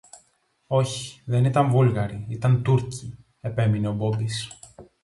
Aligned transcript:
Όχι, 0.67 1.21
δεν 1.25 1.45
ήταν 1.45 1.69
Βούλγαροι, 1.69 2.25
ήταν 2.29 2.63
Τούρκοι, 2.63 3.17
επέμεινε 3.41 3.87
ο 3.87 3.93
Μπόμπης. 3.93 4.59